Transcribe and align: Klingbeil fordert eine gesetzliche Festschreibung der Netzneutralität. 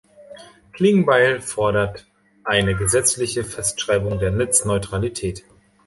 Klingbeil 0.73 1.41
fordert 1.41 2.07
eine 2.43 2.75
gesetzliche 2.75 3.43
Festschreibung 3.43 4.17
der 4.17 4.31
Netzneutralität. 4.31 5.43